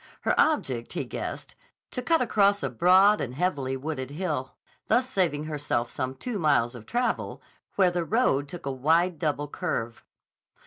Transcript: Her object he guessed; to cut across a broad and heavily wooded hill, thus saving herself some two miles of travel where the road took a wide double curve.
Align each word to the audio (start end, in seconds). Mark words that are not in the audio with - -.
Her 0.21 0.33
object 0.35 0.93
he 0.93 1.03
guessed; 1.05 1.53
to 1.91 2.01
cut 2.01 2.21
across 2.23 2.63
a 2.63 2.71
broad 2.71 3.21
and 3.21 3.35
heavily 3.35 3.77
wooded 3.77 4.09
hill, 4.09 4.55
thus 4.87 5.07
saving 5.07 5.43
herself 5.43 5.91
some 5.91 6.15
two 6.15 6.39
miles 6.39 6.73
of 6.73 6.87
travel 6.87 7.39
where 7.75 7.91
the 7.91 8.03
road 8.03 8.47
took 8.47 8.65
a 8.65 8.71
wide 8.71 9.19
double 9.19 9.47
curve. 9.47 10.03